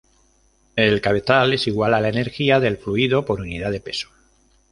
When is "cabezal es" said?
0.99-1.67